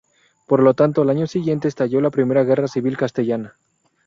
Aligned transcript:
Por 0.47 0.63
lo 0.63 0.73
tanto, 0.73 1.03
al 1.03 1.11
año 1.11 1.27
siguiente 1.27 1.67
estalló 1.67 2.01
la 2.01 2.09
Primera 2.09 2.43
Guerra 2.43 2.67
Civil 2.67 2.97
Castellana. 2.97 3.55